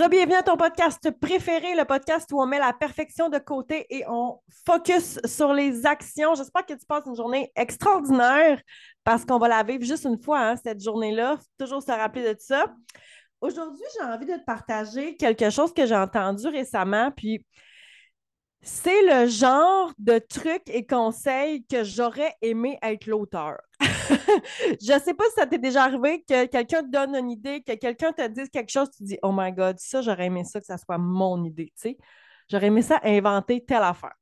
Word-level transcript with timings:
Rebienvenue 0.00 0.36
à 0.36 0.42
ton 0.42 0.56
podcast 0.56 1.10
préféré, 1.20 1.74
le 1.76 1.84
podcast 1.84 2.26
où 2.32 2.40
on 2.40 2.46
met 2.46 2.58
la 2.58 2.72
perfection 2.72 3.28
de 3.28 3.36
côté 3.36 3.84
et 3.90 4.02
on 4.08 4.40
focus 4.64 5.18
sur 5.26 5.52
les 5.52 5.84
actions. 5.84 6.34
J'espère 6.34 6.64
que 6.64 6.72
tu 6.72 6.86
passes 6.86 7.04
une 7.04 7.14
journée 7.14 7.52
extraordinaire 7.54 8.62
parce 9.04 9.26
qu'on 9.26 9.36
va 9.36 9.48
la 9.48 9.62
vivre 9.62 9.84
juste 9.84 10.06
une 10.06 10.16
fois, 10.22 10.40
hein, 10.40 10.56
cette 10.56 10.82
journée-là. 10.82 11.36
Toujours 11.58 11.82
se 11.82 11.92
rappeler 11.92 12.32
de 12.32 12.40
ça. 12.40 12.64
Aujourd'hui, 13.42 13.84
j'ai 13.94 14.06
envie 14.06 14.24
de 14.24 14.36
te 14.36 14.44
partager 14.46 15.16
quelque 15.16 15.50
chose 15.50 15.74
que 15.74 15.84
j'ai 15.84 15.96
entendu 15.96 16.46
récemment, 16.48 17.10
puis 17.14 17.44
c'est 18.62 19.02
le 19.02 19.26
genre 19.26 19.92
de 19.98 20.18
trucs 20.18 20.68
et 20.68 20.86
conseils 20.86 21.64
que 21.64 21.82
j'aurais 21.82 22.34
aimé 22.42 22.78
être 22.82 23.06
l'auteur. 23.06 23.58
je 23.80 24.92
ne 24.92 24.98
sais 24.98 25.14
pas 25.14 25.24
si 25.24 25.34
ça 25.36 25.46
t'est 25.46 25.58
déjà 25.58 25.84
arrivé 25.84 26.22
que 26.28 26.46
quelqu'un 26.46 26.82
te 26.82 26.90
donne 26.90 27.16
une 27.16 27.30
idée, 27.30 27.62
que 27.62 27.74
quelqu'un 27.74 28.12
te 28.12 28.26
dise 28.28 28.50
quelque 28.50 28.70
chose, 28.70 28.90
tu 28.90 29.02
dis 29.02 29.18
Oh 29.22 29.32
my 29.32 29.52
God, 29.52 29.78
ça, 29.78 30.02
j'aurais 30.02 30.26
aimé 30.26 30.44
ça, 30.44 30.60
que 30.60 30.66
ça 30.66 30.76
soit 30.76 30.98
mon 30.98 31.42
idée. 31.44 31.72
Tu 31.76 31.90
sais? 31.90 31.98
J'aurais 32.50 32.66
aimé 32.66 32.82
ça 32.82 33.00
inventer 33.02 33.64
telle 33.64 33.82
affaire. 33.82 34.14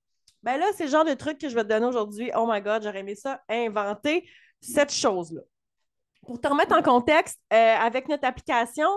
Ben 0.43 0.57
là, 0.57 0.67
c'est 0.77 0.85
le 0.85 0.91
genre 0.91 1.05
de 1.05 1.15
truc 1.15 1.39
que 1.39 1.49
je 1.49 1.55
vais 1.55 1.65
te 1.65 1.69
donner 1.69 1.87
aujourd'hui. 1.87 2.31
Oh 2.37 2.47
my 2.49 2.61
God, 2.61 2.85
j'aurais 2.85 3.01
aimé 3.01 3.17
ça 3.17 3.43
inventer 3.49 4.29
cette 4.61 4.93
chose-là. 4.93 5.41
Pour 6.27 6.41
te 6.41 6.49
remettre 6.49 6.77
en 6.77 6.83
contexte, 6.83 7.41
euh, 7.53 7.57
avec 7.57 8.09
notre 8.09 8.27
application, 8.27 8.89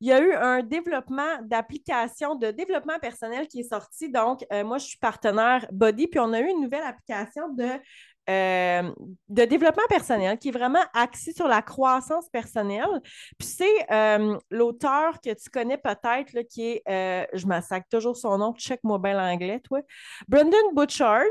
il 0.00 0.08
y 0.08 0.12
a 0.12 0.20
eu 0.20 0.32
un 0.32 0.62
développement 0.62 1.38
d'application 1.42 2.36
de 2.36 2.50
développement 2.50 2.98
personnel 2.98 3.48
qui 3.48 3.60
est 3.60 3.68
sorti. 3.68 4.10
Donc, 4.10 4.44
euh, 4.52 4.64
moi, 4.64 4.78
je 4.78 4.86
suis 4.86 4.98
partenaire 4.98 5.66
Body, 5.72 6.06
puis 6.06 6.20
on 6.20 6.32
a 6.32 6.40
eu 6.40 6.48
une 6.48 6.62
nouvelle 6.62 6.82
application 6.82 7.50
de, 7.50 7.68
euh, 8.30 8.90
de 9.28 9.44
développement 9.44 9.86
personnel 9.88 10.38
qui 10.38 10.48
est 10.48 10.52
vraiment 10.52 10.84
axée 10.94 11.32
sur 11.32 11.48
la 11.48 11.60
croissance 11.60 12.28
personnelle. 12.30 13.00
Puis 13.38 13.48
c'est 13.48 14.40
l'auteur 14.50 15.20
que 15.20 15.30
tu 15.34 15.50
connais 15.50 15.78
peut-être, 15.78 16.40
qui 16.48 16.80
est, 16.86 17.28
je 17.32 17.46
massacre 17.46 17.88
toujours 17.90 18.16
son 18.16 18.38
nom, 18.38 18.54
check-moi 18.54 18.98
bien 18.98 19.14
l'anglais, 19.14 19.60
toi, 19.60 19.80
Brendan 20.28 20.74
Butchard 20.74 21.24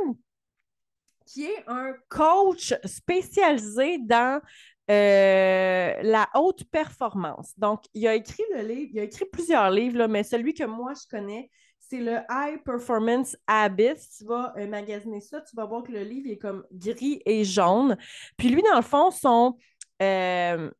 qui 1.31 1.45
est 1.45 1.63
un 1.67 1.93
coach 2.07 2.73
spécialisé 2.85 3.99
dans 3.99 4.41
euh, 4.89 5.93
la 6.01 6.29
haute 6.33 6.63
performance. 6.71 7.53
Donc, 7.57 7.83
il 7.93 8.07
a 8.07 8.15
écrit 8.15 8.43
le 8.55 8.63
livre, 8.63 8.89
il 8.93 8.99
a 8.99 9.03
écrit 9.03 9.25
plusieurs 9.25 9.69
livres, 9.69 10.07
mais 10.07 10.23
celui 10.23 10.55
que 10.55 10.63
moi 10.63 10.93
je 10.95 11.07
connais, 11.07 11.51
c'est 11.77 11.99
le 11.99 12.17
High 12.29 12.63
Performance 12.63 13.37
Habits. 13.45 14.01
Tu 14.17 14.25
vas 14.25 14.51
euh, 14.57 14.67
magasiner 14.67 15.21
ça, 15.21 15.41
tu 15.41 15.55
vas 15.55 15.65
voir 15.65 15.83
que 15.83 15.91
le 15.91 16.01
livre 16.01 16.31
est 16.31 16.39
comme 16.39 16.65
gris 16.71 17.21
et 17.27 17.43
jaune. 17.43 17.97
Puis 18.35 18.49
lui, 18.49 18.63
dans 18.63 18.77
le 18.77 18.81
fond, 18.81 19.11
son. 19.11 19.57
Euh, 20.01 20.71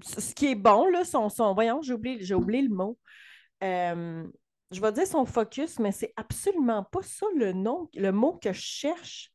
ce 0.00 0.32
qui 0.32 0.46
est 0.46 0.54
bon, 0.54 0.86
là, 0.86 1.04
son. 1.04 1.28
son 1.28 1.54
voyons, 1.54 1.82
j'ai 1.82 1.94
oublié, 1.94 2.18
j'ai 2.20 2.34
oublié 2.34 2.62
le 2.62 2.74
mot. 2.74 2.96
je 3.60 4.80
vais 4.80 4.92
dire 4.92 5.06
son 5.06 5.24
focus, 5.26 5.80
mais 5.80 5.90
c'est 5.90 6.12
absolument 6.16 6.84
pas 6.84 7.02
ça 7.02 7.26
le 7.36 7.52
nom, 7.52 7.88
le 7.94 8.12
mot 8.12 8.34
que 8.34 8.52
je 8.52 8.60
cherche. 8.60 9.32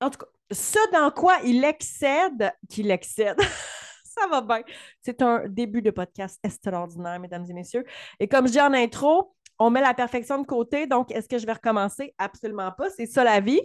En 0.00 0.10
tout 0.10 0.18
cas, 0.18 0.26
ce 0.50 0.92
dans 0.92 1.10
quoi 1.10 1.38
il 1.44 1.64
excède, 1.64 2.52
qu'il 2.68 2.90
excède. 2.90 3.38
Ça 4.04 4.26
va 4.28 4.40
bien. 4.40 4.62
C'est 5.02 5.20
un 5.20 5.46
début 5.46 5.82
de 5.82 5.90
podcast 5.90 6.38
extraordinaire, 6.42 7.20
mesdames 7.20 7.44
et 7.48 7.52
messieurs. 7.52 7.84
Et 8.18 8.28
comme 8.28 8.46
je 8.46 8.52
dis 8.52 8.60
en 8.60 8.72
intro, 8.72 9.34
on 9.58 9.70
met 9.70 9.80
la 9.80 9.94
perfection 9.94 10.40
de 10.40 10.46
côté. 10.46 10.86
Donc, 10.86 11.10
est-ce 11.10 11.28
que 11.28 11.38
je 11.38 11.46
vais 11.46 11.52
recommencer? 11.52 12.14
Absolument 12.18 12.72
pas. 12.72 12.88
C'est 12.90 13.06
ça 13.06 13.24
la 13.24 13.40
vie. 13.40 13.60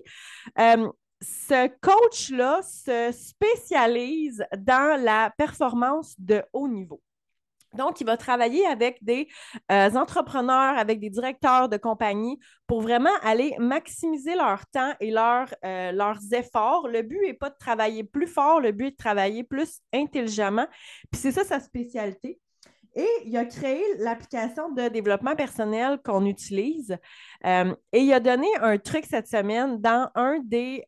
Euh, 0.59 0.89
ce 1.21 1.67
coach-là 1.79 2.61
se 2.63 3.11
spécialise 3.11 4.43
dans 4.57 4.99
la 5.01 5.31
performance 5.37 6.15
de 6.17 6.43
haut 6.51 6.67
niveau. 6.67 7.01
Donc, 7.73 8.01
il 8.01 8.05
va 8.05 8.17
travailler 8.17 8.65
avec 8.65 9.03
des 9.03 9.27
euh, 9.71 9.89
entrepreneurs, 9.95 10.77
avec 10.77 10.99
des 10.99 11.09
directeurs 11.09 11.69
de 11.69 11.77
compagnie 11.77 12.39
pour 12.67 12.81
vraiment 12.81 13.09
aller 13.23 13.55
maximiser 13.59 14.35
leur 14.35 14.65
temps 14.67 14.93
et 14.99 15.13
euh, 15.15 15.91
leurs 15.91 16.19
efforts. 16.33 16.87
Le 16.87 17.01
but 17.01 17.19
n'est 17.21 17.33
pas 17.33 17.49
de 17.49 17.57
travailler 17.57 18.03
plus 18.03 18.27
fort, 18.27 18.59
le 18.59 18.71
but 18.71 18.87
est 18.87 18.91
de 18.91 18.95
travailler 18.95 19.43
plus 19.43 19.79
intelligemment. 19.93 20.67
Puis 21.11 21.21
c'est 21.21 21.31
ça 21.31 21.43
sa 21.43 21.59
spécialité. 21.59 22.39
Et 22.93 23.07
il 23.25 23.37
a 23.37 23.45
créé 23.45 23.81
l'application 23.99 24.69
de 24.71 24.89
développement 24.89 25.35
personnel 25.35 25.99
qu'on 26.03 26.25
utilise. 26.25 26.97
Euh, 27.45 27.73
et 27.93 27.99
il 27.99 28.11
a 28.11 28.19
donné 28.19 28.47
un 28.59 28.77
truc 28.77 29.05
cette 29.09 29.27
semaine 29.27 29.79
dans 29.79 30.09
un 30.15 30.39
des, 30.43 30.83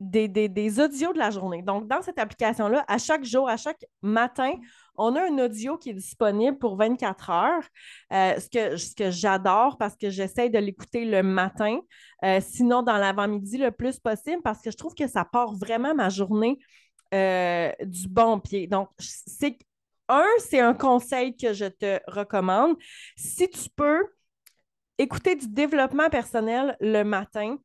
des, 0.00 0.80
audios 0.80 1.12
de 1.12 1.18
la 1.18 1.30
journée. 1.30 1.62
Donc, 1.62 1.88
dans 1.88 2.02
cette 2.02 2.18
application-là, 2.18 2.84
à 2.86 2.98
chaque 2.98 3.24
jour, 3.24 3.48
à 3.48 3.56
chaque 3.56 3.84
matin, 4.02 4.52
on 4.96 5.14
a 5.16 5.22
un 5.22 5.38
audio 5.38 5.76
qui 5.76 5.90
est 5.90 5.94
disponible 5.94 6.58
pour 6.58 6.76
24 6.76 7.30
heures, 7.30 7.64
euh, 8.12 8.38
ce 8.38 8.48
que, 8.48 8.76
ce 8.76 8.94
que 8.94 9.10
j'adore 9.10 9.76
parce 9.78 9.96
que 9.96 10.10
j'essaie 10.10 10.50
de 10.50 10.58
l'écouter 10.58 11.04
le 11.04 11.22
matin, 11.22 11.80
euh, 12.24 12.40
sinon 12.40 12.82
dans 12.82 12.96
l'avant-midi 12.96 13.58
le 13.58 13.70
plus 13.70 13.98
possible 13.98 14.42
parce 14.42 14.60
que 14.60 14.70
je 14.70 14.76
trouve 14.76 14.94
que 14.94 15.06
ça 15.06 15.24
part 15.24 15.54
vraiment 15.54 15.94
ma 15.94 16.08
journée 16.08 16.58
euh, 17.14 17.72
du 17.82 18.08
bon 18.08 18.38
pied. 18.38 18.66
Donc, 18.66 18.88
c'est 18.98 19.58
un, 20.08 20.26
c'est 20.38 20.60
un 20.60 20.74
conseil 20.74 21.36
que 21.36 21.52
je 21.52 21.66
te 21.66 22.00
recommande. 22.08 22.76
Si 23.16 23.48
tu 23.48 23.68
peux 23.74 24.04
écouter 24.96 25.36
du 25.36 25.48
développement 25.48 26.08
personnel 26.08 26.76
le 26.80 27.04
matin, 27.04 27.56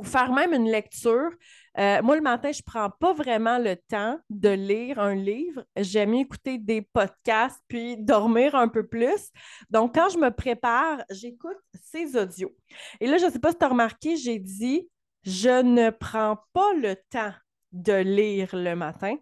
ou 0.00 0.04
faire 0.04 0.32
même 0.32 0.52
une 0.54 0.70
lecture. 0.70 1.30
Euh, 1.78 2.02
moi, 2.02 2.16
le 2.16 2.22
matin, 2.22 2.50
je 2.52 2.58
ne 2.58 2.70
prends 2.70 2.90
pas 2.90 3.12
vraiment 3.12 3.58
le 3.58 3.76
temps 3.76 4.18
de 4.28 4.48
lire 4.48 4.98
un 4.98 5.14
livre. 5.14 5.64
J'aime 5.76 6.14
écouter 6.14 6.58
des 6.58 6.82
podcasts 6.82 7.60
puis 7.68 7.96
dormir 7.96 8.54
un 8.54 8.68
peu 8.68 8.86
plus. 8.86 9.30
Donc, 9.70 9.94
quand 9.94 10.08
je 10.08 10.18
me 10.18 10.30
prépare, 10.30 11.02
j'écoute 11.10 11.56
ces 11.82 12.16
audios. 12.16 12.54
Et 13.00 13.06
là, 13.06 13.18
je 13.18 13.26
ne 13.26 13.30
sais 13.30 13.38
pas 13.38 13.52
si 13.52 13.58
tu 13.58 13.64
as 13.64 13.68
remarqué, 13.68 14.16
j'ai 14.16 14.38
dit 14.38 14.88
je 15.22 15.62
ne 15.62 15.90
prends 15.90 16.38
pas 16.52 16.72
le 16.74 16.96
temps 17.10 17.32
de 17.72 17.92
lire 17.92 18.48
le 18.54 18.74
matin 18.74 19.16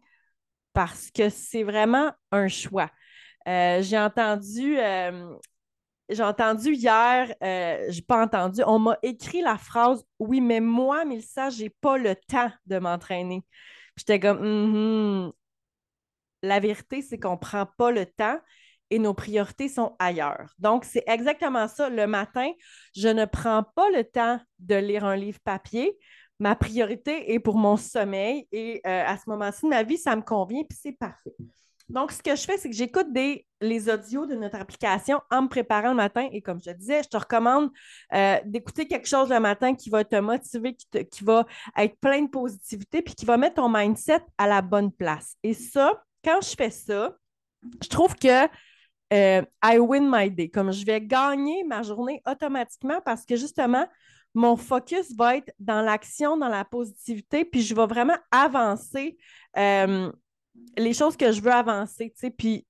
parce 0.72 1.10
que 1.10 1.28
c'est 1.28 1.64
vraiment 1.64 2.12
un 2.30 2.48
choix. 2.48 2.90
Euh, 3.48 3.82
j'ai 3.82 3.98
entendu 3.98 4.78
euh, 4.78 5.34
j'ai 6.08 6.22
entendu 6.22 6.72
hier, 6.72 7.34
euh, 7.42 7.86
j'ai 7.88 8.02
pas 8.02 8.22
entendu, 8.22 8.62
on 8.66 8.78
m'a 8.78 8.98
écrit 9.02 9.42
la 9.42 9.58
phrase 9.58 10.04
Oui, 10.18 10.40
mais 10.40 10.60
moi, 10.60 11.04
Mélissa, 11.04 11.50
j'ai 11.50 11.70
pas 11.70 11.98
le 11.98 12.14
temps 12.16 12.50
de 12.66 12.78
m'entraîner. 12.78 13.44
J'étais 13.96 14.20
comme 14.20 14.42
mm-hmm. 14.42 15.32
La 16.42 16.60
vérité, 16.60 17.02
c'est 17.02 17.18
qu'on 17.18 17.36
prend 17.36 17.66
pas 17.66 17.90
le 17.90 18.06
temps 18.06 18.38
et 18.90 18.98
nos 18.98 19.12
priorités 19.12 19.68
sont 19.68 19.96
ailleurs. 19.98 20.54
Donc, 20.58 20.84
c'est 20.84 21.02
exactement 21.06 21.68
ça. 21.68 21.90
Le 21.90 22.06
matin, 22.06 22.50
je 22.96 23.08
ne 23.08 23.24
prends 23.24 23.64
pas 23.74 23.90
le 23.90 24.04
temps 24.04 24.40
de 24.60 24.76
lire 24.76 25.04
un 25.04 25.16
livre 25.16 25.40
papier. 25.44 25.98
Ma 26.38 26.54
priorité 26.54 27.32
est 27.32 27.40
pour 27.40 27.56
mon 27.56 27.76
sommeil 27.76 28.46
et 28.52 28.80
euh, 28.86 29.04
à 29.04 29.18
ce 29.18 29.28
moment-ci 29.28 29.66
ma 29.66 29.82
vie, 29.82 29.98
ça 29.98 30.14
me 30.14 30.22
convient 30.22 30.62
puis 30.62 30.78
c'est 30.80 30.92
parfait. 30.92 31.34
Donc, 31.88 32.12
ce 32.12 32.22
que 32.22 32.36
je 32.36 32.42
fais, 32.42 32.58
c'est 32.58 32.68
que 32.68 32.76
j'écoute 32.76 33.12
des, 33.12 33.46
les 33.60 33.88
audios 33.88 34.26
de 34.26 34.34
notre 34.34 34.56
application 34.56 35.20
en 35.30 35.42
me 35.42 35.48
préparant 35.48 35.90
le 35.90 35.94
matin. 35.96 36.28
Et 36.32 36.42
comme 36.42 36.60
je 36.60 36.70
te 36.70 36.76
disais, 36.76 37.02
je 37.02 37.08
te 37.08 37.16
recommande 37.16 37.70
euh, 38.12 38.36
d'écouter 38.44 38.86
quelque 38.86 39.08
chose 39.08 39.30
le 39.30 39.40
matin 39.40 39.74
qui 39.74 39.88
va 39.88 40.04
te 40.04 40.16
motiver, 40.16 40.74
qui, 40.74 41.24
va 41.24 41.46
être 41.76 41.98
plein 41.98 42.22
de 42.22 42.28
positivité, 42.28 43.00
puis 43.00 43.14
qui 43.14 43.24
va 43.24 43.38
mettre 43.38 43.56
ton 43.56 43.70
mindset 43.70 44.20
à 44.36 44.46
la 44.46 44.60
bonne 44.60 44.92
place. 44.92 45.36
Et 45.42 45.54
ça, 45.54 46.04
quand 46.22 46.40
je 46.42 46.54
fais 46.54 46.70
ça, 46.70 47.16
je 47.82 47.88
trouve 47.88 48.14
que 48.14 48.46
euh, 49.12 49.42
I 49.64 49.78
win 49.78 50.10
my 50.10 50.30
day. 50.30 50.50
Comme 50.50 50.72
je 50.72 50.84
vais 50.84 51.00
gagner 51.00 51.64
ma 51.64 51.82
journée 51.82 52.22
automatiquement 52.26 53.00
parce 53.02 53.24
que 53.24 53.36
justement, 53.36 53.86
mon 54.34 54.56
focus 54.56 55.16
va 55.16 55.36
être 55.36 55.52
dans 55.58 55.80
l'action, 55.80 56.36
dans 56.36 56.48
la 56.48 56.64
positivité, 56.64 57.46
puis 57.46 57.62
je 57.62 57.74
vais 57.74 57.86
vraiment 57.86 58.16
avancer. 58.30 59.16
Euh, 59.56 60.12
les 60.76 60.92
choses 60.92 61.16
que 61.16 61.32
je 61.32 61.40
veux 61.40 61.52
avancer, 61.52 62.10
tu 62.10 62.20
sais. 62.20 62.30
Puis 62.30 62.66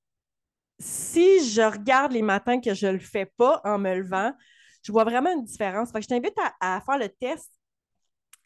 si 0.78 1.48
je 1.50 1.62
regarde 1.62 2.12
les 2.12 2.22
matins 2.22 2.60
que 2.60 2.74
je 2.74 2.86
le 2.86 2.98
fais 2.98 3.26
pas 3.26 3.60
en 3.64 3.78
me 3.78 3.94
levant, 3.94 4.32
je 4.82 4.92
vois 4.92 5.04
vraiment 5.04 5.32
une 5.32 5.44
différence. 5.44 5.90
Fait 5.90 6.02
je 6.02 6.08
t'invite 6.08 6.36
à, 6.60 6.80
faire 6.80 6.98
le 6.98 7.08
test 7.08 7.50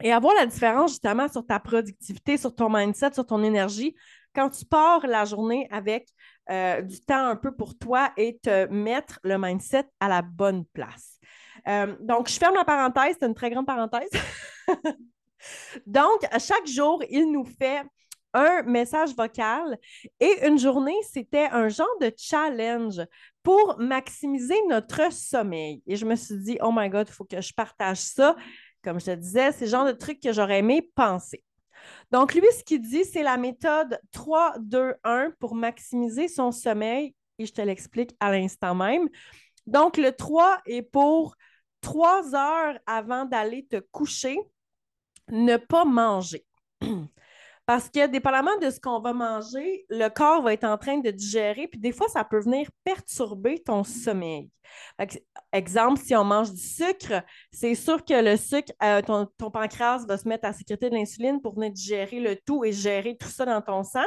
et 0.02 0.12
à 0.12 0.18
voir 0.18 0.34
la 0.34 0.46
différence 0.46 0.92
justement 0.92 1.28
sur 1.28 1.46
ta 1.46 1.60
productivité, 1.60 2.36
sur 2.36 2.54
ton 2.54 2.68
mindset, 2.70 3.12
sur 3.12 3.26
ton 3.26 3.42
énergie 3.42 3.94
quand 4.34 4.50
tu 4.50 4.64
pars 4.64 5.06
la 5.06 5.24
journée 5.24 5.68
avec 5.70 6.08
euh, 6.50 6.82
du 6.82 7.00
temps 7.00 7.26
un 7.26 7.36
peu 7.36 7.54
pour 7.54 7.76
toi 7.76 8.12
et 8.16 8.38
te 8.38 8.66
mettre 8.68 9.20
le 9.22 9.38
mindset 9.38 9.84
à 10.00 10.08
la 10.08 10.22
bonne 10.22 10.64
place. 10.66 11.18
Euh, 11.68 11.94
donc, 12.00 12.28
je 12.28 12.38
ferme 12.38 12.54
la 12.54 12.64
parenthèse, 12.64 13.16
c'est 13.20 13.26
une 13.26 13.34
très 13.34 13.50
grande 13.50 13.66
parenthèse. 13.66 14.10
donc, 15.86 16.26
chaque 16.38 16.66
jour, 16.66 17.02
il 17.10 17.30
nous 17.30 17.44
fait 17.44 17.82
un 18.34 18.62
message 18.62 19.14
vocal 19.14 19.78
et 20.20 20.46
une 20.46 20.58
journée, 20.58 20.96
c'était 21.02 21.48
un 21.50 21.68
genre 21.68 21.98
de 22.00 22.12
challenge 22.16 23.00
pour 23.42 23.76
maximiser 23.78 24.56
notre 24.68 25.12
sommeil. 25.12 25.82
Et 25.86 25.96
je 25.96 26.06
me 26.06 26.14
suis 26.14 26.38
dit, 26.38 26.58
oh 26.62 26.70
my 26.72 26.88
God, 26.88 27.08
il 27.08 27.12
faut 27.12 27.24
que 27.24 27.40
je 27.40 27.52
partage 27.52 27.98
ça. 27.98 28.36
Comme 28.82 29.00
je 29.00 29.06
te 29.06 29.14
disais, 29.14 29.52
c'est 29.52 29.66
le 29.66 29.70
genre 29.70 29.86
de 29.86 29.92
truc 29.92 30.20
que 30.20 30.32
j'aurais 30.32 30.58
aimé 30.58 30.90
penser. 30.94 31.42
Donc, 32.10 32.34
lui, 32.34 32.46
ce 32.56 32.62
qu'il 32.64 32.80
dit, 32.80 33.04
c'est 33.04 33.22
la 33.22 33.36
méthode 33.36 33.98
3-2-1 34.12 35.32
pour 35.38 35.54
maximiser 35.54 36.28
son 36.28 36.52
sommeil. 36.52 37.14
et 37.38 37.46
je 37.46 37.52
te 37.52 37.62
l'explique 37.62 38.14
à 38.20 38.30
l'instant 38.30 38.74
même. 38.74 39.08
Donc, 39.66 39.96
le 39.96 40.12
3 40.12 40.60
est 40.66 40.82
pour 40.82 41.36
trois 41.80 42.34
heures 42.34 42.78
avant 42.86 43.24
d'aller 43.24 43.66
te 43.66 43.80
coucher, 43.90 44.38
ne 45.28 45.56
pas 45.56 45.84
manger. 45.84 46.46
Parce 47.64 47.88
que, 47.88 48.06
dépendamment 48.08 48.56
de 48.60 48.70
ce 48.70 48.80
qu'on 48.80 49.00
va 49.00 49.12
manger, 49.12 49.86
le 49.88 50.08
corps 50.08 50.42
va 50.42 50.52
être 50.52 50.64
en 50.64 50.76
train 50.76 50.98
de 50.98 51.10
digérer, 51.10 51.68
puis 51.68 51.78
des 51.78 51.92
fois, 51.92 52.08
ça 52.08 52.24
peut 52.24 52.40
venir 52.40 52.68
perturber 52.84 53.62
ton 53.62 53.84
sommeil. 53.84 54.50
Exemple, 55.52 56.00
si 56.00 56.14
on 56.16 56.24
mange 56.24 56.50
du 56.52 56.60
sucre, 56.60 57.22
c'est 57.52 57.74
sûr 57.74 58.04
que 58.04 58.14
le 58.14 58.36
sucre, 58.36 58.72
euh, 58.82 59.02
ton, 59.02 59.50
pancréas 59.50 60.04
va 60.06 60.18
se 60.18 60.26
mettre 60.26 60.46
à 60.46 60.52
sécréter 60.52 60.90
de 60.90 60.94
l'insuline 60.94 61.40
pour 61.40 61.54
venir 61.54 61.70
digérer 61.70 62.20
le 62.20 62.36
tout 62.36 62.64
et 62.64 62.72
gérer 62.72 63.16
tout 63.16 63.28
ça 63.28 63.44
dans 63.44 63.60
ton 63.60 63.84
sang. 63.84 64.04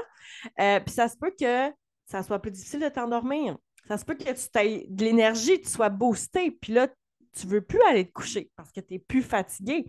Euh, 0.59 0.79
puis 0.79 0.93
ça 0.93 1.07
se 1.07 1.15
peut 1.17 1.33
que 1.39 1.71
ça 2.05 2.23
soit 2.23 2.39
plus 2.39 2.51
difficile 2.51 2.81
de 2.81 2.89
t'endormir. 2.89 3.57
Ça 3.87 3.97
se 3.97 4.05
peut 4.05 4.15
que 4.15 4.23
tu 4.23 4.59
aies 4.59 4.85
de 4.89 5.03
l'énergie, 5.03 5.61
tu 5.61 5.69
sois 5.69 5.89
boosté, 5.89 6.51
puis 6.51 6.73
là, 6.73 6.87
tu 7.35 7.47
ne 7.47 7.51
veux 7.51 7.61
plus 7.61 7.81
aller 7.89 8.07
te 8.07 8.13
coucher 8.13 8.49
parce 8.55 8.71
que 8.71 8.79
tu 8.79 8.93
n'es 8.93 8.99
plus 8.99 9.21
fatigué. 9.21 9.85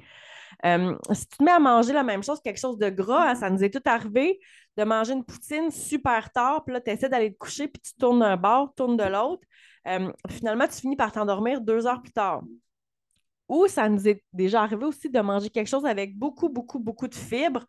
Euh, 0.65 0.97
si 1.13 1.27
tu 1.29 1.39
te 1.39 1.43
mets 1.43 1.53
à 1.53 1.59
manger 1.59 1.93
la 1.93 2.03
même 2.03 2.23
chose, 2.23 2.41
quelque 2.41 2.61
chose 2.61 2.79
de 2.79 2.89
gras, 2.89 3.31
hein, 3.31 3.35
ça 3.35 3.51
nous 3.51 3.63
est 3.63 3.71
tout 3.71 3.83
arrivé 3.85 4.41
de 4.77 4.85
manger 4.85 5.15
une 5.15 5.25
poutine 5.25 5.71
super 5.71 6.31
tard, 6.33 6.65
puis 6.65 6.75
là, 6.75 6.81
tu 6.81 6.91
essaies 6.91 7.09
d'aller 7.09 7.33
te 7.33 7.39
coucher, 7.39 7.69
puis 7.69 7.81
tu 7.81 7.95
tournes 7.95 8.21
d'un 8.21 8.37
bord, 8.37 8.75
tournes 8.75 8.97
de 8.97 9.05
l'autre. 9.05 9.43
Euh, 9.89 10.13
finalement, 10.31 10.67
tu 10.67 10.81
finis 10.81 10.97
par 10.97 11.13
t'endormir 11.13 11.61
deux 11.61 11.87
heures 11.87 12.03
plus 12.03 12.13
tard. 12.13 12.43
Ou 13.49 13.69
ça 13.69 13.89
nous 13.89 14.09
est 14.09 14.25
déjà 14.33 14.63
arrivé 14.63 14.85
aussi 14.85 15.09
de 15.09 15.21
manger 15.21 15.51
quelque 15.51 15.69
chose 15.69 15.87
avec 15.87 16.19
beaucoup, 16.19 16.49
beaucoup, 16.49 16.81
beaucoup 16.81 17.07
de 17.07 17.15
fibres, 17.15 17.65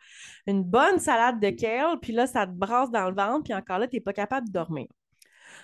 une 0.47 0.63
bonne 0.63 0.99
salade 0.99 1.39
de 1.39 1.49
kale, 1.51 1.99
puis 1.99 2.13
là, 2.13 2.25
ça 2.25 2.47
te 2.47 2.51
brasse 2.51 2.89
dans 2.89 3.09
le 3.09 3.15
ventre, 3.15 3.43
puis 3.43 3.53
encore 3.53 3.77
là, 3.77 3.87
tu 3.87 3.95
n'es 3.95 4.01
pas 4.01 4.13
capable 4.13 4.47
de 4.47 4.53
dormir. 4.53 4.87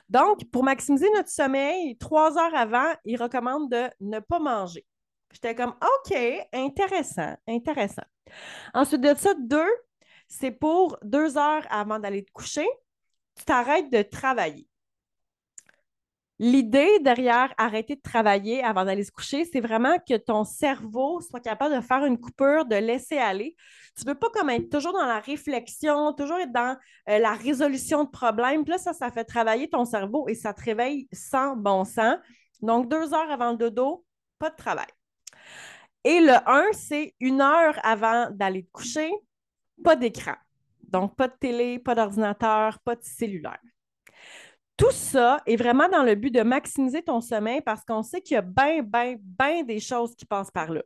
Donc, 0.10 0.50
pour 0.52 0.64
maximiser 0.64 1.10
notre 1.12 1.30
sommeil, 1.30 1.98
trois 1.98 2.38
heures 2.38 2.56
avant, 2.56 2.94
il 3.06 3.22
recommande 3.22 3.70
de 3.70 3.90
ne 4.02 4.20
pas 4.20 4.40
manger. 4.40 4.86
J'étais 5.32 5.56
comme, 5.56 5.74
OK, 5.82 6.16
intéressant, 6.54 7.36
intéressant. 7.48 8.04
Ensuite 8.74 9.02
de 9.02 9.14
ça, 9.16 9.34
deux, 9.40 9.72
c'est 10.28 10.52
pour 10.52 10.98
deux 11.04 11.38
heures 11.38 11.66
avant 11.70 12.00
d'aller 12.00 12.24
te 12.24 12.32
coucher, 12.32 12.68
tu 13.36 13.46
t'arrêtes 13.46 13.92
de 13.92 14.02
travailler. 14.04 14.68
L'idée 16.40 17.00
derrière 17.00 17.54
arrêter 17.58 17.96
de 17.96 18.02
travailler 18.02 18.64
avant 18.64 18.86
d'aller 18.86 19.04
se 19.04 19.12
coucher, 19.12 19.46
c'est 19.46 19.62
vraiment 19.62 19.98
que 20.00 20.18
ton 20.18 20.44
cerveau 20.44 21.22
soit 21.22 21.40
capable 21.40 21.76
de 21.76 21.82
faire 21.82 22.04
une 22.06 22.20
coupure, 22.20 22.66
de 22.66 22.76
laisser 22.76 23.18
aller. 23.18 23.56
Tu 23.96 24.04
ne 24.06 24.12
veux 24.12 24.20
pas 24.20 24.30
comme 24.32 24.50
être 24.50 24.70
toujours 24.70 24.94
dans 24.94 25.06
la 25.06 25.20
réflexion, 25.20 26.12
toujours 26.14 26.40
être 26.40 26.52
dans 26.52 26.76
euh, 27.10 27.20
la 27.20 27.34
résolution 27.34 28.04
de 28.04 28.10
problèmes. 28.10 28.64
Puis 28.64 28.72
là, 28.72 28.78
ça, 28.80 28.94
ça 28.94 29.12
fait 29.12 29.24
travailler 29.24 29.70
ton 29.70 29.86
cerveau 29.86 30.28
et 30.28 30.34
ça 30.34 30.54
te 30.54 30.64
réveille 30.64 31.08
sans 31.14 31.56
bon 31.56 31.86
sens. 31.86 32.18
Donc, 32.62 32.90
deux 32.90 33.14
heures 33.14 33.30
avant 33.30 33.52
le 33.52 33.58
dodo, 33.58 34.04
pas 34.40 34.50
de 34.50 34.56
travail. 34.56 34.88
Et 36.04 36.20
le 36.20 36.34
1, 36.50 36.74
c'est 36.74 37.14
une 37.20 37.42
heure 37.42 37.80
avant 37.84 38.30
d'aller 38.32 38.64
te 38.64 38.72
coucher, 38.72 39.12
pas 39.84 39.96
d'écran. 39.96 40.36
Donc, 40.82 41.16
pas 41.16 41.28
de 41.28 41.36
télé, 41.40 41.80
pas 41.80 41.96
d'ordinateur, 41.96 42.80
pas 42.80 42.96
de 42.96 43.04
cellulaire. 43.04 43.60
Tout 44.78 44.92
ça 44.92 45.42
est 45.46 45.56
vraiment 45.56 45.88
dans 45.90 46.04
le 46.04 46.16
but 46.16 46.32
de 46.32 46.42
maximiser 46.42 47.04
ton 47.04 47.22
sommeil 47.22 47.62
parce 47.62 47.84
qu'on 47.86 48.02
sait 48.02 48.22
qu'il 48.22 48.36
y 48.36 48.38
a 48.38 48.42
bien, 48.42 48.82
bien, 48.82 49.16
bien 49.20 49.64
des 49.64 49.80
choses 49.80 50.16
qui 50.16 50.26
passent 50.26 50.52
par 50.52 50.72
là. 50.72 50.82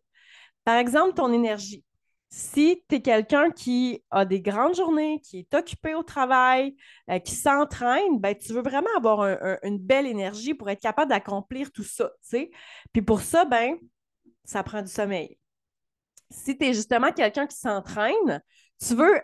Par 0.65 0.75
exemple, 0.75 1.13
ton 1.13 1.31
énergie. 1.31 1.85
Si 2.29 2.83
tu 2.89 2.95
es 2.95 3.01
quelqu'un 3.01 3.51
qui 3.51 4.03
a 4.11 4.25
des 4.25 4.41
grandes 4.41 4.75
journées, 4.75 5.21
qui 5.21 5.39
est 5.39 5.53
occupé 5.53 5.95
au 5.95 6.03
travail, 6.03 6.75
euh, 7.09 7.19
qui 7.19 7.33
s'entraîne, 7.33 8.19
ben, 8.19 8.35
tu 8.35 8.51
veux 8.51 8.61
vraiment 8.61 8.89
avoir 8.97 9.21
une 9.63 9.79
belle 9.79 10.05
énergie 10.05 10.53
pour 10.53 10.69
être 10.69 10.81
capable 10.81 11.09
d'accomplir 11.09 11.71
tout 11.71 11.85
ça. 11.85 12.11
Puis 12.91 13.01
pour 13.01 13.21
ça, 13.21 13.45
ben, 13.45 13.77
ça 14.43 14.61
prend 14.63 14.81
du 14.81 14.91
sommeil. 14.91 15.37
Si 16.29 16.57
tu 16.57 16.65
es 16.65 16.73
justement 16.73 17.13
quelqu'un 17.13 17.47
qui 17.47 17.55
s'entraîne, 17.55 18.43
tu 18.85 18.93
veux, 18.95 19.21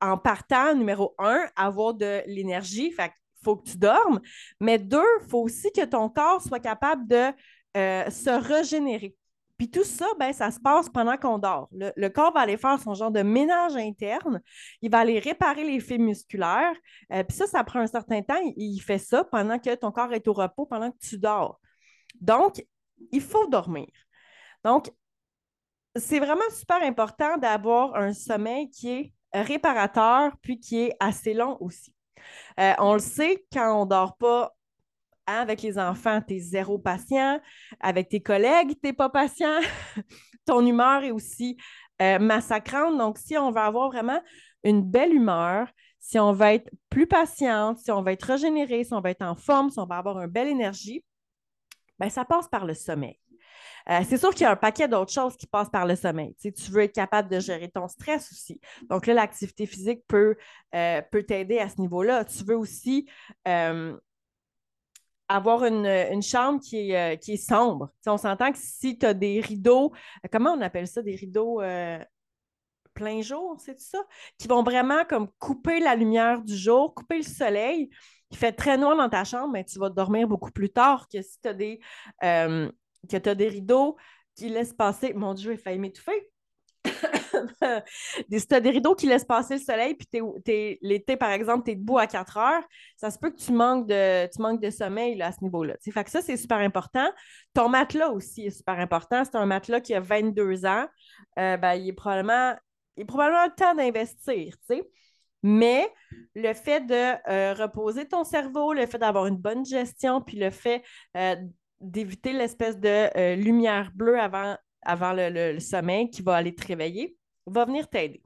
en 0.00 0.16
partant, 0.16 0.74
numéro 0.74 1.14
un, 1.18 1.46
avoir 1.56 1.92
de 1.92 2.22
l'énergie, 2.26 2.90
fait 2.90 3.12
faut 3.44 3.56
que 3.56 3.68
tu 3.68 3.76
dormes, 3.76 4.20
mais 4.60 4.78
deux, 4.78 5.04
il 5.22 5.28
faut 5.28 5.42
aussi 5.42 5.70
que 5.72 5.84
ton 5.84 6.08
corps 6.08 6.42
soit 6.42 6.60
capable 6.60 7.06
de 7.06 7.32
euh, 7.76 8.10
se 8.10 8.30
régénérer. 8.30 9.14
Puis 9.56 9.70
tout 9.70 9.84
ça, 9.84 10.06
ben, 10.18 10.32
ça 10.32 10.50
se 10.50 10.58
passe 10.58 10.88
pendant 10.88 11.16
qu'on 11.16 11.38
dort. 11.38 11.68
Le, 11.72 12.08
corps 12.08 12.32
va 12.32 12.40
aller 12.40 12.56
faire 12.56 12.78
son 12.80 12.94
genre 12.94 13.12
de 13.12 13.22
ménage 13.22 13.76
interne. 13.76 14.40
Il 14.82 14.90
va 14.90 14.98
aller 14.98 15.20
réparer 15.20 15.64
les 15.64 15.78
fibres 15.78 16.04
musculaires. 16.04 16.74
Euh, 17.12 17.22
puis 17.22 17.36
ça, 17.36 17.46
ça 17.46 17.62
prend 17.62 17.78
un 17.78 17.86
certain 17.86 18.20
temps. 18.22 18.40
il, 18.56 18.80
fait 18.80 18.98
ça 18.98 19.22
pendant 19.22 19.58
que 19.60 19.72
ton 19.76 19.92
corps 19.92 20.12
est 20.12 20.26
au 20.26 20.32
repos, 20.32 20.66
pendant 20.66 20.90
que 20.90 20.98
tu 20.98 21.18
dors. 21.18 21.60
Donc, 22.20 22.64
il 23.12 23.20
faut 23.20 23.46
dormir. 23.46 23.86
Donc, 24.64 24.90
c'est 25.96 26.18
vraiment 26.18 26.50
super 26.50 26.82
important 26.82 27.36
d'avoir 27.36 27.94
un 27.94 28.12
sommeil 28.12 28.70
qui 28.70 28.90
est 28.90 29.12
réparateur, 29.32 30.32
puis 30.42 30.58
qui 30.58 30.80
est 30.80 30.96
assez 31.00 31.34
long 31.34 31.56
aussi. 31.60 31.93
Euh, 32.60 32.72
on 32.78 32.94
le 32.94 32.98
sait, 32.98 33.44
quand 33.52 33.80
on 33.80 33.84
ne 33.84 33.90
dort 33.90 34.16
pas 34.16 34.54
avec 35.26 35.62
les 35.62 35.78
enfants, 35.78 36.20
tu 36.26 36.34
es 36.34 36.38
zéro 36.38 36.78
patient. 36.78 37.40
Avec 37.80 38.08
tes 38.08 38.20
collègues, 38.20 38.70
tu 38.70 38.88
n'es 38.88 38.92
pas 38.92 39.08
patient. 39.08 39.58
Ton 40.46 40.64
humeur 40.66 41.02
est 41.02 41.10
aussi 41.10 41.56
euh, 42.02 42.18
massacrante. 42.18 42.98
Donc, 42.98 43.18
si 43.18 43.36
on 43.38 43.50
veut 43.50 43.60
avoir 43.60 43.88
vraiment 43.88 44.20
une 44.62 44.82
belle 44.82 45.14
humeur, 45.14 45.68
si 45.98 46.18
on 46.18 46.32
va 46.32 46.54
être 46.54 46.70
plus 46.90 47.06
patiente, 47.06 47.78
si 47.78 47.90
on 47.90 48.02
va 48.02 48.12
être 48.12 48.24
régénéré, 48.24 48.84
si 48.84 48.92
on 48.92 49.00
va 49.00 49.10
être 49.10 49.22
en 49.22 49.34
forme, 49.34 49.70
si 49.70 49.78
on 49.78 49.86
va 49.86 49.96
avoir 49.96 50.20
une 50.20 50.30
belle 50.30 50.48
énergie, 50.48 51.02
ben, 51.98 52.10
ça 52.10 52.24
passe 52.24 52.48
par 52.48 52.66
le 52.66 52.74
sommeil. 52.74 53.18
Euh, 53.90 54.00
c'est 54.08 54.16
sûr 54.16 54.30
qu'il 54.30 54.42
y 54.42 54.44
a 54.44 54.50
un 54.50 54.56
paquet 54.56 54.88
d'autres 54.88 55.12
choses 55.12 55.36
qui 55.36 55.46
passent 55.46 55.70
par 55.70 55.86
le 55.86 55.96
sommeil. 55.96 56.34
Tu, 56.40 56.52
veux 56.70 56.82
être 56.82 56.94
capable 56.94 57.28
de 57.28 57.40
gérer 57.40 57.70
ton 57.70 57.88
stress 57.88 58.32
aussi. 58.32 58.60
Donc 58.88 59.06
là, 59.06 59.14
l'activité 59.14 59.66
physique 59.66 60.04
peut, 60.08 60.36
euh, 60.74 61.02
peut 61.10 61.22
t'aider 61.22 61.58
à 61.58 61.68
ce 61.68 61.80
niveau-là. 61.80 62.24
Tu 62.24 62.44
veux 62.44 62.56
aussi 62.56 63.08
euh, 63.46 63.96
avoir 65.28 65.64
une, 65.64 66.22
chambre 66.22 66.60
qui 66.60 66.92
est, 66.92 67.22
qui 67.22 67.32
est 67.32 67.36
sombre. 67.36 67.90
on 68.06 68.16
s'entend 68.16 68.52
que 68.52 68.58
si 68.58 68.98
tu 68.98 69.06
as 69.06 69.14
des 69.14 69.40
rideaux, 69.40 69.92
comment 70.32 70.52
on 70.52 70.60
appelle 70.60 70.86
ça, 70.86 71.02
des 71.02 71.16
rideaux 71.16 71.60
plein 72.94 73.22
jour, 73.22 73.56
c'est 73.58 73.78
ça? 73.78 73.98
Qui 74.38 74.48
vont 74.48 74.62
vraiment 74.62 75.04
comme 75.04 75.28
couper 75.38 75.80
la 75.80 75.96
lumière 75.96 76.40
du 76.42 76.56
jour, 76.56 76.94
couper 76.94 77.18
le 77.18 77.24
soleil. 77.24 77.90
Il 78.30 78.36
fait 78.36 78.52
très 78.52 78.78
noir 78.78 78.96
dans 78.96 79.08
ta 79.08 79.24
chambre, 79.24 79.52
mais 79.52 79.64
tu 79.64 79.78
vas 79.78 79.90
dormir 79.90 80.28
beaucoup 80.28 80.50
plus 80.50 80.70
tard 80.70 81.08
que 81.08 81.20
si 81.22 81.40
tu 81.40 81.48
as 81.48 81.54
des, 81.54 81.80
que 83.06 83.16
tu 83.16 83.28
as 83.28 83.34
des 83.34 83.48
rideaux 83.48 83.96
qui 84.34 84.48
laissent 84.48 84.72
passer. 84.72 85.12
Mon 85.14 85.34
Dieu, 85.34 85.52
il 85.52 85.58
failli 85.58 85.78
m'étouffer. 85.78 86.30
si 88.30 88.46
tu 88.46 88.54
as 88.54 88.60
des 88.60 88.70
rideaux 88.70 88.94
qui 88.94 89.06
laissent 89.06 89.24
passer 89.24 89.54
le 89.54 89.60
soleil, 89.60 89.94
puis 89.94 90.08
l'été, 90.82 91.16
par 91.16 91.30
exemple, 91.30 91.64
tu 91.64 91.72
es 91.72 91.74
debout 91.74 91.98
à 91.98 92.06
4 92.06 92.36
heures, 92.36 92.62
ça 92.96 93.10
se 93.10 93.18
peut 93.18 93.30
que 93.30 93.36
tu 93.36 93.52
manques 93.52 93.86
de, 93.86 94.26
tu 94.26 94.40
manques 94.40 94.60
de 94.60 94.70
sommeil 94.70 95.20
à 95.22 95.32
ce 95.32 95.42
niveau-là. 95.42 95.74
Fait 95.80 96.04
que 96.04 96.10
ça, 96.10 96.22
c'est 96.22 96.36
super 96.36 96.58
important. 96.58 97.08
Ton 97.54 97.68
matelas 97.68 98.10
aussi 98.10 98.46
est 98.46 98.50
super 98.50 98.78
important. 98.78 99.24
C'est 99.24 99.36
un 99.36 99.46
matelas 99.46 99.80
qui 99.80 99.94
a 99.94 100.00
22 100.00 100.66
ans. 100.66 100.86
Euh, 101.38 101.56
ben, 101.56 101.74
il, 101.74 101.88
est 101.88 101.92
probablement, 101.92 102.54
il 102.96 103.02
est 103.02 103.06
probablement 103.06 103.46
le 103.46 103.54
temps 103.54 103.74
d'investir. 103.74 104.54
Mais 105.42 105.92
le 106.34 106.54
fait 106.54 106.80
de 106.80 107.30
euh, 107.30 107.52
reposer 107.52 108.08
ton 108.08 108.24
cerveau, 108.24 108.72
le 108.72 108.86
fait 108.86 108.96
d'avoir 108.96 109.26
une 109.26 109.36
bonne 109.36 109.64
gestion, 109.66 110.22
puis 110.22 110.38
le 110.38 110.50
fait 110.50 110.82
euh, 111.18 111.36
d'éviter 111.84 112.32
l'espèce 112.32 112.78
de 112.78 113.10
euh, 113.16 113.36
lumière 113.36 113.90
bleue 113.94 114.18
avant, 114.18 114.56
avant 114.82 115.12
le, 115.14 115.58
sommeil 115.60 116.10
qui 116.10 116.22
va 116.22 116.36
aller 116.36 116.54
te 116.54 116.66
réveiller, 116.66 117.16
va 117.46 117.64
venir 117.64 117.88
t'aider. 117.88 118.22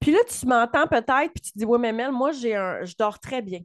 Puis 0.00 0.10
là, 0.10 0.18
tu 0.28 0.46
m'entends 0.46 0.86
peut-être, 0.86 1.32
puis 1.32 1.40
tu 1.42 1.52
te 1.52 1.58
dis, 1.58 1.64
oui, 1.64 1.78
mais 1.78 1.92
Mel, 1.92 2.10
moi, 2.10 2.32
j'ai 2.32 2.56
un, 2.56 2.84
je 2.84 2.94
dors 2.98 3.20
très 3.20 3.40
bien. 3.40 3.60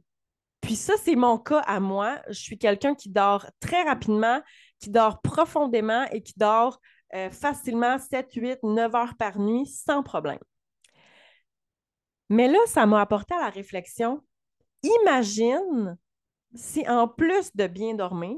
Puis 0.60 0.76
ça, 0.76 0.94
c'est 1.02 1.16
mon 1.16 1.38
cas 1.38 1.60
à 1.60 1.80
moi. 1.80 2.20
Je 2.28 2.38
suis 2.38 2.58
quelqu'un 2.58 2.94
qui 2.94 3.08
dort 3.08 3.46
très 3.60 3.82
rapidement, 3.82 4.40
qui 4.80 4.90
dort 4.90 5.20
profondément 5.20 6.04
et 6.12 6.22
qui 6.22 6.34
dort 6.36 6.80
euh, 7.14 7.30
facilement 7.30 7.98
7, 7.98 8.32
8, 8.34 8.58
9 8.62 8.94
heures 8.94 9.16
par 9.16 9.38
nuit 9.38 9.66
sans 9.66 10.02
problème. 10.02 10.38
Mais 12.28 12.48
là, 12.48 12.58
ça 12.66 12.86
m'a 12.86 13.00
apporté 13.00 13.34
à 13.34 13.40
la 13.40 13.50
réflexion. 13.50 14.22
Imagine 14.82 15.96
si 16.54 16.88
en 16.88 17.08
plus 17.08 17.54
de 17.54 17.66
bien 17.66 17.94
dormir, 17.94 18.36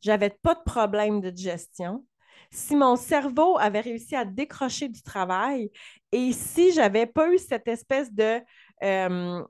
j'avais 0.00 0.30
pas 0.30 0.54
de 0.54 0.62
problème 0.64 1.20
de 1.20 1.30
digestion, 1.30 2.04
si 2.50 2.76
mon 2.76 2.96
cerveau 2.96 3.58
avait 3.58 3.80
réussi 3.80 4.16
à 4.16 4.24
décrocher 4.24 4.88
du 4.88 5.02
travail 5.02 5.70
et 6.12 6.32
si 6.32 6.72
j'avais 6.72 7.06
pas 7.06 7.32
eu 7.32 7.38
cette 7.38 7.68
espèce 7.68 8.12
de 8.12 8.40
euh, 8.82 9.44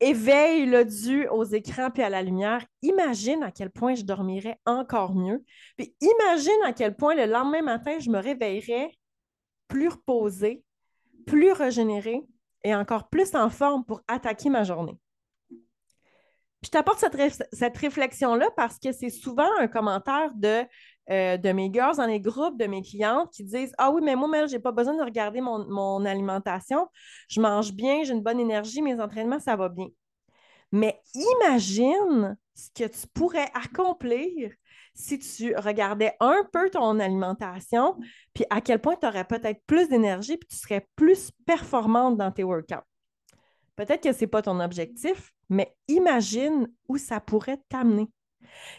éveil 0.00 0.66
là, 0.66 0.84
dû 0.84 1.26
aux 1.28 1.44
écrans 1.44 1.90
puis 1.90 2.02
à 2.02 2.08
la 2.08 2.22
lumière, 2.22 2.64
imagine 2.82 3.42
à 3.42 3.50
quel 3.50 3.70
point 3.70 3.94
je 3.94 4.02
dormirais 4.02 4.58
encore 4.64 5.14
mieux. 5.14 5.44
Puis 5.76 5.94
imagine 6.00 6.62
à 6.64 6.72
quel 6.72 6.96
point 6.96 7.14
le 7.14 7.26
lendemain 7.26 7.62
matin, 7.62 7.98
je 7.98 8.10
me 8.10 8.18
réveillerais 8.18 8.90
plus 9.68 9.88
reposée, 9.88 10.62
plus 11.26 11.52
régénérée 11.52 12.22
et 12.64 12.74
encore 12.74 13.08
plus 13.08 13.34
en 13.34 13.50
forme 13.50 13.84
pour 13.84 14.00
attaquer 14.08 14.48
ma 14.50 14.64
journée. 14.64 14.98
Je 16.64 16.70
t'apporte 16.70 16.98
cette, 16.98 17.46
cette 17.52 17.76
réflexion-là 17.76 18.48
parce 18.56 18.78
que 18.78 18.92
c'est 18.92 19.10
souvent 19.10 19.48
un 19.60 19.68
commentaire 19.68 20.30
de, 20.34 20.64
euh, 21.10 21.36
de 21.36 21.52
mes 21.52 21.70
girls 21.72 21.96
dans 21.96 22.06
les 22.06 22.20
groupes 22.20 22.58
de 22.58 22.66
mes 22.66 22.82
clientes 22.82 23.30
qui 23.32 23.44
disent 23.44 23.74
Ah 23.78 23.90
oui, 23.90 24.00
mais 24.02 24.16
moi, 24.16 24.46
je 24.46 24.52
n'ai 24.52 24.58
pas 24.58 24.72
besoin 24.72 24.96
de 24.96 25.02
regarder 25.02 25.40
mon, 25.40 25.66
mon 25.68 26.04
alimentation. 26.04 26.88
Je 27.28 27.40
mange 27.40 27.72
bien, 27.72 28.02
j'ai 28.04 28.12
une 28.12 28.22
bonne 28.22 28.40
énergie, 28.40 28.82
mes 28.82 29.00
entraînements, 29.00 29.40
ça 29.40 29.56
va 29.56 29.68
bien. 29.68 29.88
Mais 30.72 31.00
imagine 31.14 32.36
ce 32.54 32.70
que 32.74 32.88
tu 32.88 33.06
pourrais 33.12 33.50
accomplir 33.54 34.50
si 34.94 35.18
tu 35.18 35.54
regardais 35.56 36.16
un 36.20 36.42
peu 36.52 36.70
ton 36.70 36.98
alimentation, 37.00 37.96
puis 38.32 38.44
à 38.48 38.60
quel 38.60 38.80
point 38.80 38.96
tu 38.96 39.06
aurais 39.06 39.24
peut-être 39.24 39.60
plus 39.66 39.88
d'énergie, 39.88 40.36
puis 40.36 40.48
tu 40.48 40.56
serais 40.56 40.86
plus 40.96 41.30
performante 41.46 42.16
dans 42.16 42.30
tes 42.30 42.44
workouts. 42.44 42.74
Peut-être 43.76 44.02
que 44.02 44.12
ce 44.12 44.20
n'est 44.20 44.26
pas 44.26 44.42
ton 44.42 44.60
objectif, 44.60 45.32
mais 45.48 45.74
imagine 45.88 46.68
où 46.88 46.96
ça 46.96 47.20
pourrait 47.20 47.60
t'amener. 47.68 48.08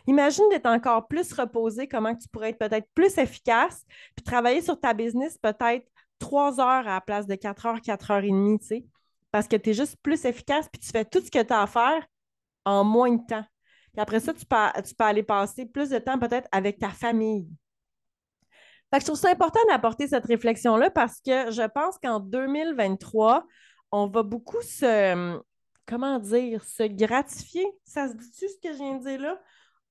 Imagine 0.07 0.47
d'être 0.49 0.67
encore 0.67 1.07
plus 1.07 1.33
reposé, 1.33 1.87
comment 1.87 2.15
tu 2.15 2.27
pourrais 2.29 2.51
être 2.51 2.59
peut-être 2.59 2.87
plus 2.93 3.17
efficace, 3.17 3.83
puis 4.15 4.23
travailler 4.23 4.61
sur 4.61 4.79
ta 4.79 4.93
business 4.93 5.37
peut-être 5.37 5.85
trois 6.19 6.59
heures 6.59 6.87
à 6.87 6.95
la 6.95 7.01
place 7.01 7.27
de 7.27 7.35
quatre 7.35 7.65
heures, 7.65 7.81
quatre 7.81 8.11
heures 8.11 8.23
et 8.23 8.29
demie, 8.29 8.59
tu 8.59 8.67
sais, 8.67 8.85
parce 9.31 9.47
que 9.47 9.55
tu 9.55 9.71
es 9.71 9.73
juste 9.73 9.97
plus 10.01 10.23
efficace, 10.25 10.67
puis 10.71 10.79
tu 10.79 10.89
fais 10.89 11.05
tout 11.05 11.19
ce 11.19 11.29
que 11.29 11.43
tu 11.43 11.53
as 11.53 11.61
à 11.61 11.67
faire 11.67 12.05
en 12.63 12.83
moins 12.83 13.11
de 13.11 13.25
temps. 13.25 13.45
Puis 13.93 14.01
après 14.01 14.19
ça, 14.19 14.33
tu 14.33 14.45
peux, 14.45 15.03
aller 15.03 15.23
passer 15.23 15.65
plus 15.65 15.89
de 15.89 15.97
temps 15.99 16.19
peut-être 16.19 16.47
avec 16.51 16.79
ta 16.79 16.89
famille. 16.89 17.47
Fait 18.91 18.97
que 18.97 19.01
je 19.01 19.05
trouve 19.07 19.19
ça 19.19 19.29
important 19.29 19.59
d'apporter 19.69 20.07
cette 20.07 20.25
réflexion-là 20.25 20.89
parce 20.89 21.19
que 21.21 21.51
je 21.51 21.67
pense 21.67 21.97
qu'en 22.01 22.19
2023, 22.19 23.45
on 23.95 24.07
va 24.07 24.23
beaucoup 24.23 24.61
se, 24.61 25.39
comment 25.85 26.19
dire, 26.19 26.63
se 26.65 26.83
gratifier. 26.83 27.65
Ça 27.85 28.09
se 28.09 28.13
dit-tu 28.13 28.49
ce 28.49 28.57
que 28.61 28.73
je 28.73 28.77
viens 28.77 28.97
de 28.97 29.03
dire 29.03 29.21
là? 29.21 29.41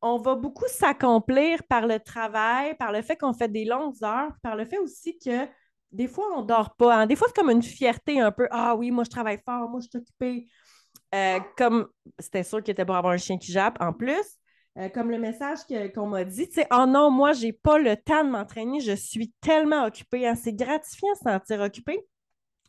On 0.03 0.19
va 0.19 0.35
beaucoup 0.35 0.67
s'accomplir 0.69 1.65
par 1.65 1.87
le 1.87 1.99
travail, 1.99 2.77
par 2.77 2.93
le 2.93 3.01
fait 3.01 3.17
qu'on 3.17 3.33
fait 3.33 3.49
des 3.49 3.65
longues 3.65 3.97
heures, 4.03 4.33
par 4.43 4.57
le 4.57 4.67
fait 4.67 4.77
aussi 4.77 5.19
que 5.19 5.49
des 5.91 6.07
fois, 6.07 6.27
on 6.37 6.43
ne 6.43 6.47
dort 6.47 6.75
pas. 6.77 6.97
Hein. 6.97 7.07
Des 7.07 7.17
fois, 7.17 7.29
c'est 7.29 7.41
comme 7.41 7.51
une 7.51 7.63
fierté 7.63 8.21
un 8.21 8.31
peu. 8.31 8.47
Ah 8.51 8.77
oui, 8.77 8.91
moi, 8.91 9.05
je 9.05 9.11
travaille 9.11 9.41
fort, 9.43 9.71
moi, 9.71 9.81
je 9.81 9.89
suis 9.89 9.99
occupée. 9.99 10.49
Euh, 11.15 11.41
comme 11.57 11.89
c'était 12.19 12.43
sûr 12.43 12.63
qu'il 12.63 12.73
était 12.73 12.85
pour 12.85 12.97
avoir 12.97 13.15
un 13.15 13.17
chien 13.17 13.39
qui 13.39 13.53
jappe 13.53 13.79
en 13.81 13.95
plus. 13.95 14.37
Euh, 14.77 14.91
comme 14.91 15.11
le 15.11 15.19
message 15.19 15.61
qu'on 15.95 16.09
m'a 16.09 16.25
dit, 16.25 16.49
tu 16.49 16.57
sais, 16.57 16.67
oh 16.73 16.85
non, 16.87 17.11
moi, 17.11 17.33
j'ai 17.33 17.55
pas 17.55 17.79
le 17.79 17.97
temps 17.97 18.25
de 18.25 18.31
m'entraîner, 18.31 18.81
je 18.81 18.93
suis 18.93 19.33
tellement 19.41 19.85
occupée. 19.87 20.27
Hein. 20.27 20.35
C'est 20.35 20.53
gratifiant 20.53 21.13
de 21.13 21.19
se 21.19 21.23
sentir 21.23 21.61
occupé. 21.61 22.05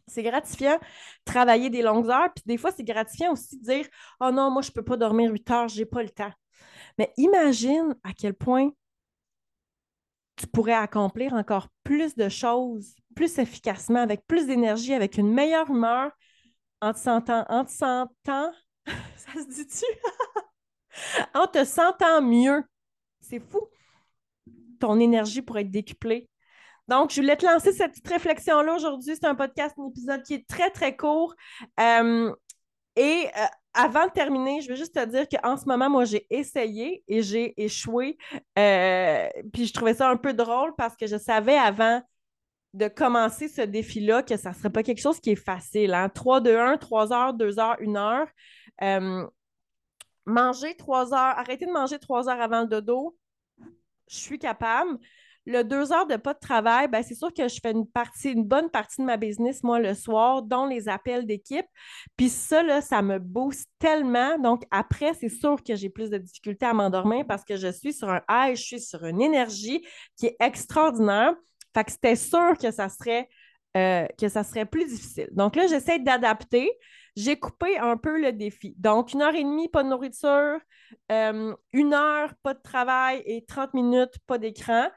C'est 0.08 0.24
gratifiant 0.24 0.80
travailler 1.26 1.70
des 1.70 1.82
longues 1.82 2.10
heures, 2.10 2.32
puis 2.34 2.44
des 2.46 2.58
fois, 2.58 2.72
c'est 2.72 2.84
gratifiant 2.84 3.34
aussi 3.34 3.58
de 3.58 3.64
dire 3.64 3.86
Oh 4.20 4.32
non, 4.32 4.52
moi, 4.52 4.62
je 4.62 4.72
peux 4.72 4.84
pas 4.84 4.98
dormir 4.98 5.32
8 5.32 5.50
heures, 5.52 5.68
j'ai 5.68 5.86
pas 5.86 6.04
le 6.04 6.10
temps. 6.10 6.32
Mais 6.98 7.12
imagine 7.18 7.96
à 8.04 8.14
quel 8.14 8.34
point 8.34 8.72
tu 10.36 10.48
pourrais 10.48 10.74
accomplir 10.74 11.34
encore 11.34 11.70
plus 11.84 12.16
de 12.16 12.30
choses, 12.30 12.96
plus 13.16 13.38
efficacement, 13.40 14.00
avec 14.00 14.26
plus 14.28 14.48
d'énergie, 14.48 14.94
avec 14.94 15.18
une 15.18 15.32
meilleure 15.34 15.70
humeur, 15.70 16.12
en 16.82 16.94
te 16.94 17.00
sentant, 17.00 17.46
en 17.50 17.66
te 17.66 17.72
sentant, 17.72 18.52
ça 18.86 19.34
se 19.34 19.48
dit-tu? 19.48 19.86
en 21.34 21.48
te 21.48 21.64
sentant 21.64 22.22
mieux. 22.22 22.64
C'est 23.22 23.40
fou. 23.40 23.62
Ton 24.80 25.00
énergie 25.00 25.42
pourrait 25.42 25.62
être 25.62 25.72
décuplée. 25.72 26.30
Donc, 26.88 27.12
je 27.12 27.22
voulais 27.22 27.36
te 27.36 27.46
lancer 27.46 27.74
cette 27.74 27.92
petite 27.92 28.08
réflexion-là 28.08 28.76
aujourd'hui. 28.76 29.16
C'est 29.16 29.26
un 29.26 29.36
podcast, 29.36 29.76
un 29.78 29.88
épisode 29.88 30.24
qui 30.24 30.36
est 30.36 30.48
très, 30.48 30.70
très 30.70 30.96
court. 30.96 31.36
Euh, 31.80 32.32
et 32.96 33.28
euh, 33.28 33.46
avant 33.74 34.06
de 34.06 34.12
terminer, 34.12 34.62
je 34.62 34.70
veux 34.70 34.76
juste 34.76 34.94
te 34.94 35.06
dire 35.06 35.28
qu'en 35.28 35.58
ce 35.58 35.66
moment, 35.66 35.90
moi, 35.90 36.06
j'ai 36.06 36.28
essayé 36.30 37.04
et 37.08 37.24
j'ai 37.24 37.60
échoué. 37.62 38.18
Euh, 38.60 39.28
puis 39.52 39.66
je 39.66 39.74
trouvais 39.74 39.96
ça 39.96 40.10
un 40.10 40.18
peu 40.18 40.34
drôle 40.34 40.74
parce 40.78 40.96
que 40.96 41.08
je 41.08 41.18
savais 41.18 41.58
avant 41.58 42.02
de 42.74 42.88
commencer 42.88 43.48
ce 43.48 43.62
défi-là 43.62 44.22
que 44.22 44.38
ça 44.38 44.50
ne 44.50 44.56
serait 44.56 44.70
pas 44.70 44.84
quelque 44.84 45.02
chose 45.02 45.20
qui 45.20 45.32
est 45.32 45.36
facile. 45.36 45.94
Hein? 45.94 46.10
3, 46.10 46.42
2, 46.42 46.58
1, 46.58 46.78
3 46.78 47.14
heures, 47.14 47.34
2 47.34 47.60
heures, 47.60 47.78
1 47.82 47.96
heure. 47.96 48.28
Manger 50.26 50.76
3 50.76 51.14
heures, 51.14 51.38
arrêter 51.38 51.66
de 51.66 51.72
manger 51.72 52.00
3 52.00 52.30
heures 52.30 52.42
avant 52.42 52.62
le 52.62 52.68
dodo, 52.68 53.16
je 54.08 54.16
suis 54.16 54.40
capable. 54.40 54.98
Le 55.46 55.64
2 55.64 55.92
heures 55.94 56.08
de 56.08 56.16
pas 56.16 56.34
de 56.34 56.40
travail, 56.40 56.88
ben, 56.88 57.04
c'est 57.04 57.16
sûr 57.16 57.34
que 57.34 57.48
je 57.48 57.60
fais 57.62 57.72
une 57.72 57.88
partie, 57.88 58.32
une 58.32 58.44
bonne 58.44 58.70
partie 58.70 59.02
de 59.02 59.06
ma 59.06 59.18
business, 59.18 59.64
moi, 59.64 59.80
le 59.80 59.94
soir, 59.94 60.42
dont 60.42 60.66
les 60.66 60.90
appels 60.90 61.26
d'équipe. 61.26 61.66
Puis 62.18 62.30
ça, 62.30 62.64
là, 62.64 62.82
ça 62.82 63.02
me 63.02 63.20
booste 63.20 63.70
tellement. 63.80 64.38
Donc, 64.40 64.64
après, 64.72 65.14
c'est 65.14 65.30
sûr 65.30 65.62
que 65.64 65.76
j'ai 65.76 65.90
plus 65.90 66.10
de 66.10 66.18
difficultés 66.18 66.66
à 66.66 66.74
m'endormir 66.74 67.26
parce 67.28 67.44
que 67.44 67.56
je 67.58 67.72
suis 67.72 67.94
sur 67.94 68.10
un 68.10 68.22
high, 68.30 68.56
je 68.56 68.64
suis 68.64 68.82
sur 68.82 69.06
une 69.06 69.22
énergie 69.22 69.86
qui 70.18 70.28
est 70.28 70.36
extraordinaire. 70.40 71.36
Fait 71.74 71.84
que 71.84 71.92
c'était 71.92 72.16
sûr 72.16 72.58
que 72.58 72.72
ça 72.72 72.90
serait 72.90 73.28
euh, 73.76 74.08
que 74.18 74.30
ça 74.30 74.46
serait 74.46 74.66
plus 74.66 74.86
difficile. 74.86 75.28
Donc 75.34 75.58
là, 75.58 75.68
j'essaie 75.68 76.00
d'adapter. 76.00 76.72
J'ai 77.18 77.38
coupé 77.38 77.78
un 77.78 77.98
peu 77.98 78.22
le 78.22 78.32
défi. 78.32 78.74
Donc, 78.78 79.12
une 79.12 79.22
heure 79.22 79.36
et 79.36 79.44
demie, 79.44 79.68
pas 79.68 79.84
de 79.84 79.90
nourriture, 79.90 80.60
euh, 81.12 81.54
une 81.74 81.94
heure, 81.94 82.34
pas 82.42 82.54
de 82.54 82.62
travail 82.62 83.22
et 83.26 83.44
30 83.46 83.74
minutes, 83.74 84.14
pas 84.28 84.38
d'écran. 84.38 84.88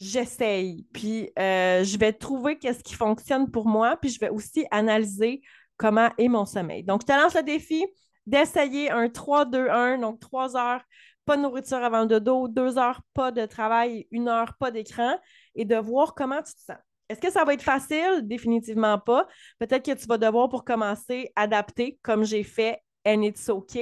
J'essaye. 0.00 0.86
Puis, 0.94 1.30
euh, 1.38 1.84
je 1.84 1.98
vais 1.98 2.12
trouver 2.12 2.58
qu'est-ce 2.58 2.82
qui 2.82 2.94
fonctionne 2.94 3.50
pour 3.50 3.68
moi. 3.68 3.96
Puis, 4.00 4.10
je 4.10 4.18
vais 4.18 4.30
aussi 4.30 4.66
analyser 4.70 5.42
comment 5.76 6.10
est 6.16 6.28
mon 6.28 6.46
sommeil. 6.46 6.82
Donc, 6.84 7.02
je 7.02 7.06
te 7.06 7.12
lance 7.12 7.34
le 7.34 7.42
défi 7.42 7.84
d'essayer 8.26 8.90
un 8.90 9.08
3-2-1, 9.08 9.98
donc 9.98 10.20
3 10.20 10.56
heures, 10.56 10.82
pas 11.24 11.36
de 11.36 11.42
nourriture 11.42 11.78
avant 11.78 12.02
le 12.02 12.06
dodo, 12.06 12.48
2 12.48 12.78
heures, 12.78 13.02
pas 13.14 13.30
de 13.30 13.44
travail, 13.44 14.06
une 14.10 14.28
heure, 14.28 14.54
pas 14.58 14.70
d'écran 14.70 15.16
et 15.54 15.64
de 15.64 15.76
voir 15.76 16.14
comment 16.14 16.42
tu 16.42 16.54
te 16.54 16.60
sens. 16.60 16.78
Est-ce 17.08 17.20
que 17.20 17.30
ça 17.30 17.44
va 17.44 17.54
être 17.54 17.62
facile? 17.62 18.20
Définitivement 18.22 18.98
pas. 18.98 19.26
Peut-être 19.58 19.84
que 19.84 19.98
tu 19.98 20.06
vas 20.06 20.16
devoir, 20.16 20.48
pour 20.48 20.64
commencer, 20.64 21.30
adapter 21.34 21.98
comme 22.02 22.24
j'ai 22.24 22.44
fait 22.44 22.80
and 23.06 23.22
it's 23.22 23.48
OK, 23.48 23.78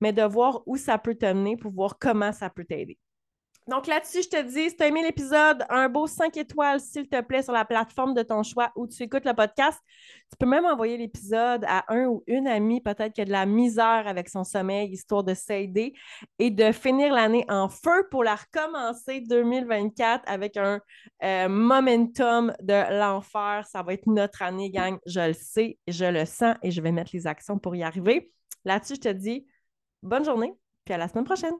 mais 0.00 0.12
de 0.12 0.22
voir 0.22 0.62
où 0.66 0.76
ça 0.76 0.98
peut 0.98 1.14
t'amener 1.14 1.56
pour 1.56 1.72
voir 1.72 1.98
comment 1.98 2.32
ça 2.32 2.48
peut 2.48 2.64
t'aider. 2.64 2.98
Donc 3.70 3.86
là-dessus, 3.86 4.22
je 4.24 4.28
te 4.28 4.42
dis, 4.42 4.68
si 4.68 4.76
tu 4.76 4.82
as 4.82 4.88
aimé 4.88 5.00
l'épisode, 5.00 5.64
un 5.68 5.88
beau 5.88 6.08
5 6.08 6.36
étoiles, 6.36 6.80
s'il 6.80 7.08
te 7.08 7.20
plaît, 7.20 7.44
sur 7.44 7.52
la 7.52 7.64
plateforme 7.64 8.14
de 8.14 8.22
ton 8.22 8.42
choix 8.42 8.72
où 8.74 8.88
tu 8.88 9.00
écoutes 9.04 9.24
le 9.24 9.32
podcast. 9.32 9.78
Tu 10.28 10.36
peux 10.40 10.46
même 10.46 10.64
envoyer 10.64 10.96
l'épisode 10.96 11.64
à 11.68 11.84
un 11.86 12.06
ou 12.06 12.24
une 12.26 12.48
amie, 12.48 12.80
peut-être 12.80 13.12
qui 13.12 13.20
a 13.20 13.24
de 13.24 13.30
la 13.30 13.46
misère 13.46 14.08
avec 14.08 14.28
son 14.28 14.42
sommeil, 14.42 14.90
histoire 14.90 15.22
de 15.22 15.34
s'aider 15.34 15.94
et 16.40 16.50
de 16.50 16.72
finir 16.72 17.14
l'année 17.14 17.44
en 17.48 17.68
feu 17.68 18.08
pour 18.10 18.24
la 18.24 18.34
recommencer 18.34 19.20
2024 19.20 20.24
avec 20.26 20.56
un 20.56 20.80
euh, 21.22 21.48
momentum 21.48 22.52
de 22.60 22.98
l'enfer. 22.98 23.68
Ça 23.70 23.84
va 23.84 23.92
être 23.92 24.08
notre 24.08 24.42
année, 24.42 24.70
gang. 24.70 24.98
Je 25.06 25.28
le 25.28 25.32
sais, 25.32 25.78
je 25.86 26.06
le 26.06 26.24
sens 26.24 26.56
et 26.64 26.72
je 26.72 26.80
vais 26.80 26.90
mettre 26.90 27.12
les 27.14 27.28
actions 27.28 27.60
pour 27.60 27.76
y 27.76 27.84
arriver. 27.84 28.32
Là-dessus, 28.64 28.96
je 28.96 29.00
te 29.00 29.12
dis 29.12 29.46
bonne 30.02 30.24
journée, 30.24 30.52
puis 30.84 30.92
à 30.92 30.98
la 30.98 31.06
semaine 31.06 31.24
prochaine. 31.24 31.54